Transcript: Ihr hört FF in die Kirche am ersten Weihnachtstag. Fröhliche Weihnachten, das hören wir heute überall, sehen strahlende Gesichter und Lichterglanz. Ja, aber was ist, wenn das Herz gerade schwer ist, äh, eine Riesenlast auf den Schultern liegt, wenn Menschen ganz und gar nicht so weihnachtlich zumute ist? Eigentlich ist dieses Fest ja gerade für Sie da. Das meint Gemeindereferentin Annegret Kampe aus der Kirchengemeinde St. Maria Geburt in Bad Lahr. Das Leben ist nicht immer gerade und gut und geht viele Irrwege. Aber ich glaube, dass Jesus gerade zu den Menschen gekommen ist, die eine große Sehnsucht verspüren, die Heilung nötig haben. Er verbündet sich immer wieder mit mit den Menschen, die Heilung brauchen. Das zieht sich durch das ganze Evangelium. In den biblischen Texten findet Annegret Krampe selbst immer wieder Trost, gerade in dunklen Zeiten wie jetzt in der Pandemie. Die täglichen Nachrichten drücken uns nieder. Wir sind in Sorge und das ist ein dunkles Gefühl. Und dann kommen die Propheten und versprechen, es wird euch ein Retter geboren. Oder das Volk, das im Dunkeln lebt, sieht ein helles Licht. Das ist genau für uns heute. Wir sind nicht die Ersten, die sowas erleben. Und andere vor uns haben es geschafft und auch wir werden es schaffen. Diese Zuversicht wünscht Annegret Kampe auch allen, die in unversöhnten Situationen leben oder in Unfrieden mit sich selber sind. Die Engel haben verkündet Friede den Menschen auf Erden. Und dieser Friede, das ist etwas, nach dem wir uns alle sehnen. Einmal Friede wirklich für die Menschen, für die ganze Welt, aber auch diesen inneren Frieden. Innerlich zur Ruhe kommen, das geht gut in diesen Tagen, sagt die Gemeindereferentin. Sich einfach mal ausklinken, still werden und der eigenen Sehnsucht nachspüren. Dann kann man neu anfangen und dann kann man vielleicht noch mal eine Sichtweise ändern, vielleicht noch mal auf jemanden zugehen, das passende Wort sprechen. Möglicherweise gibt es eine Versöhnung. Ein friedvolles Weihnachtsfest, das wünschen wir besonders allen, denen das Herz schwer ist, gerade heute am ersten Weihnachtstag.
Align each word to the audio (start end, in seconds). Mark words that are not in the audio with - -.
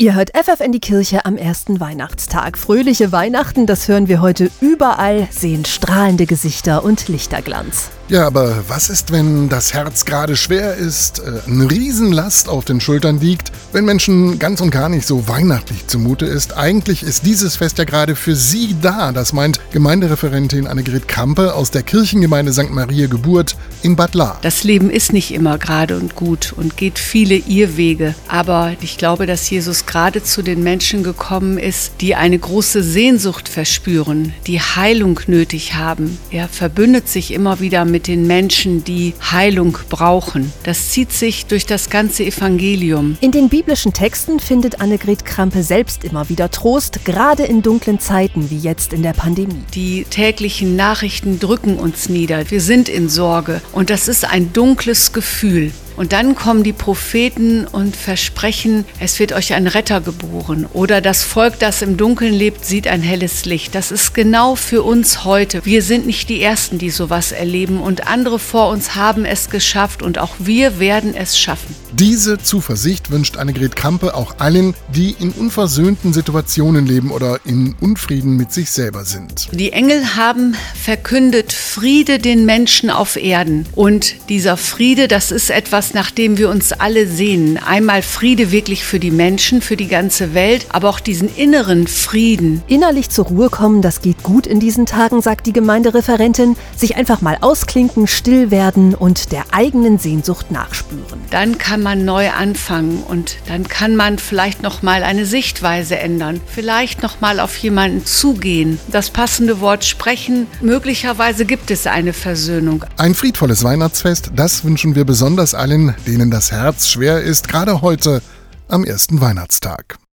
Ihr 0.00 0.14
hört 0.14 0.30
FF 0.30 0.60
in 0.60 0.70
die 0.70 0.78
Kirche 0.78 1.24
am 1.24 1.36
ersten 1.36 1.80
Weihnachtstag. 1.80 2.56
Fröhliche 2.56 3.10
Weihnachten, 3.10 3.66
das 3.66 3.88
hören 3.88 4.06
wir 4.06 4.20
heute 4.20 4.48
überall, 4.60 5.26
sehen 5.32 5.64
strahlende 5.64 6.26
Gesichter 6.26 6.84
und 6.84 7.08
Lichterglanz. 7.08 7.90
Ja, 8.10 8.26
aber 8.26 8.64
was 8.68 8.88
ist, 8.88 9.12
wenn 9.12 9.50
das 9.50 9.74
Herz 9.74 10.06
gerade 10.06 10.34
schwer 10.34 10.76
ist, 10.76 11.18
äh, 11.18 11.46
eine 11.46 11.70
Riesenlast 11.70 12.48
auf 12.48 12.64
den 12.64 12.80
Schultern 12.80 13.20
liegt, 13.20 13.52
wenn 13.72 13.84
Menschen 13.84 14.38
ganz 14.38 14.62
und 14.62 14.70
gar 14.70 14.88
nicht 14.88 15.06
so 15.06 15.28
weihnachtlich 15.28 15.86
zumute 15.88 16.24
ist? 16.24 16.56
Eigentlich 16.56 17.02
ist 17.02 17.26
dieses 17.26 17.56
Fest 17.56 17.76
ja 17.76 17.84
gerade 17.84 18.16
für 18.16 18.34
Sie 18.34 18.74
da. 18.80 19.12
Das 19.12 19.34
meint 19.34 19.60
Gemeindereferentin 19.72 20.66
Annegret 20.66 21.06
Kampe 21.06 21.52
aus 21.52 21.70
der 21.70 21.82
Kirchengemeinde 21.82 22.50
St. 22.50 22.70
Maria 22.70 23.08
Geburt 23.08 23.56
in 23.82 23.94
Bad 23.94 24.14
Lahr. 24.14 24.38
Das 24.40 24.64
Leben 24.64 24.88
ist 24.88 25.12
nicht 25.12 25.34
immer 25.34 25.58
gerade 25.58 25.98
und 25.98 26.14
gut 26.14 26.54
und 26.56 26.78
geht 26.78 26.98
viele 26.98 27.34
Irrwege. 27.34 28.14
Aber 28.26 28.72
ich 28.80 28.96
glaube, 28.96 29.26
dass 29.26 29.50
Jesus 29.50 29.84
gerade 29.84 30.22
zu 30.22 30.40
den 30.40 30.62
Menschen 30.62 31.02
gekommen 31.02 31.58
ist, 31.58 31.92
die 32.00 32.14
eine 32.14 32.38
große 32.38 32.82
Sehnsucht 32.82 33.50
verspüren, 33.50 34.32
die 34.46 34.62
Heilung 34.62 35.20
nötig 35.26 35.74
haben. 35.74 36.18
Er 36.30 36.48
verbündet 36.48 37.06
sich 37.06 37.34
immer 37.34 37.60
wieder 37.60 37.84
mit 37.84 37.97
mit 37.98 38.06
den 38.06 38.28
Menschen, 38.28 38.84
die 38.84 39.12
Heilung 39.32 39.76
brauchen. 39.88 40.52
Das 40.62 40.90
zieht 40.90 41.12
sich 41.12 41.46
durch 41.46 41.66
das 41.66 41.90
ganze 41.90 42.24
Evangelium. 42.24 43.18
In 43.20 43.32
den 43.32 43.48
biblischen 43.48 43.92
Texten 43.92 44.38
findet 44.38 44.80
Annegret 44.80 45.24
Krampe 45.24 45.64
selbst 45.64 46.04
immer 46.04 46.28
wieder 46.28 46.48
Trost, 46.48 47.04
gerade 47.04 47.42
in 47.42 47.60
dunklen 47.60 47.98
Zeiten 47.98 48.50
wie 48.50 48.58
jetzt 48.58 48.92
in 48.92 49.02
der 49.02 49.14
Pandemie. 49.14 49.64
Die 49.74 50.04
täglichen 50.04 50.76
Nachrichten 50.76 51.40
drücken 51.40 51.76
uns 51.76 52.08
nieder. 52.08 52.48
Wir 52.52 52.60
sind 52.60 52.88
in 52.88 53.08
Sorge 53.08 53.60
und 53.72 53.90
das 53.90 54.06
ist 54.06 54.24
ein 54.24 54.52
dunkles 54.52 55.12
Gefühl. 55.12 55.72
Und 55.98 56.12
dann 56.12 56.36
kommen 56.36 56.62
die 56.62 56.72
Propheten 56.72 57.66
und 57.66 57.96
versprechen, 57.96 58.84
es 59.00 59.18
wird 59.18 59.32
euch 59.32 59.54
ein 59.54 59.66
Retter 59.66 60.00
geboren. 60.00 60.64
Oder 60.72 61.00
das 61.00 61.24
Volk, 61.24 61.58
das 61.58 61.82
im 61.82 61.96
Dunkeln 61.96 62.32
lebt, 62.32 62.64
sieht 62.64 62.86
ein 62.86 63.02
helles 63.02 63.46
Licht. 63.46 63.74
Das 63.74 63.90
ist 63.90 64.14
genau 64.14 64.54
für 64.54 64.84
uns 64.84 65.24
heute. 65.24 65.64
Wir 65.64 65.82
sind 65.82 66.06
nicht 66.06 66.28
die 66.28 66.40
Ersten, 66.40 66.78
die 66.78 66.90
sowas 66.90 67.32
erleben. 67.32 67.80
Und 67.80 68.06
andere 68.06 68.38
vor 68.38 68.68
uns 68.68 68.94
haben 68.94 69.24
es 69.24 69.50
geschafft 69.50 70.00
und 70.00 70.18
auch 70.18 70.36
wir 70.38 70.78
werden 70.78 71.16
es 71.16 71.36
schaffen. 71.36 71.74
Diese 71.98 72.38
Zuversicht 72.38 73.10
wünscht 73.10 73.38
Annegret 73.38 73.74
Kampe 73.74 74.14
auch 74.14 74.36
allen, 74.38 74.74
die 74.94 75.16
in 75.18 75.32
unversöhnten 75.32 76.12
Situationen 76.12 76.86
leben 76.86 77.10
oder 77.10 77.40
in 77.44 77.74
Unfrieden 77.80 78.36
mit 78.36 78.52
sich 78.52 78.70
selber 78.70 79.04
sind. 79.04 79.48
Die 79.50 79.72
Engel 79.72 80.14
haben 80.14 80.54
verkündet 80.80 81.52
Friede 81.52 82.20
den 82.20 82.46
Menschen 82.46 82.90
auf 82.90 83.16
Erden. 83.16 83.66
Und 83.74 84.14
dieser 84.28 84.56
Friede, 84.56 85.08
das 85.08 85.32
ist 85.32 85.50
etwas, 85.50 85.92
nach 85.92 86.12
dem 86.12 86.38
wir 86.38 86.50
uns 86.50 86.72
alle 86.72 87.08
sehnen. 87.08 87.56
Einmal 87.56 88.02
Friede 88.02 88.52
wirklich 88.52 88.84
für 88.84 89.00
die 89.00 89.10
Menschen, 89.10 89.60
für 89.60 89.76
die 89.76 89.88
ganze 89.88 90.34
Welt, 90.34 90.66
aber 90.68 90.90
auch 90.90 91.00
diesen 91.00 91.34
inneren 91.34 91.88
Frieden. 91.88 92.62
Innerlich 92.68 93.10
zur 93.10 93.24
Ruhe 93.24 93.50
kommen, 93.50 93.82
das 93.82 94.02
geht 94.02 94.22
gut 94.22 94.46
in 94.46 94.60
diesen 94.60 94.86
Tagen, 94.86 95.20
sagt 95.20 95.48
die 95.48 95.52
Gemeindereferentin. 95.52 96.54
Sich 96.76 96.94
einfach 96.94 97.22
mal 97.22 97.38
ausklinken, 97.40 98.06
still 98.06 98.52
werden 98.52 98.94
und 98.94 99.32
der 99.32 99.46
eigenen 99.50 99.98
Sehnsucht 99.98 100.52
nachspüren. 100.52 101.20
Dann 101.32 101.58
kann 101.58 101.82
man 101.82 101.87
neu 101.94 102.30
anfangen 102.30 103.02
und 103.02 103.36
dann 103.46 103.68
kann 103.68 103.96
man 103.96 104.18
vielleicht 104.18 104.62
noch 104.62 104.82
mal 104.82 105.02
eine 105.02 105.26
Sichtweise 105.26 105.98
ändern, 105.98 106.40
vielleicht 106.46 107.02
noch 107.02 107.20
mal 107.20 107.40
auf 107.40 107.56
jemanden 107.58 108.04
zugehen, 108.04 108.78
das 108.90 109.10
passende 109.10 109.60
Wort 109.60 109.84
sprechen. 109.84 110.46
Möglicherweise 110.60 111.44
gibt 111.44 111.70
es 111.70 111.86
eine 111.86 112.12
Versöhnung. 112.12 112.84
Ein 112.96 113.14
friedvolles 113.14 113.64
Weihnachtsfest, 113.64 114.30
das 114.34 114.64
wünschen 114.64 114.94
wir 114.94 115.04
besonders 115.04 115.54
allen, 115.54 115.94
denen 116.06 116.30
das 116.30 116.52
Herz 116.52 116.88
schwer 116.88 117.20
ist, 117.20 117.48
gerade 117.48 117.82
heute 117.82 118.22
am 118.68 118.84
ersten 118.84 119.20
Weihnachtstag. 119.20 119.98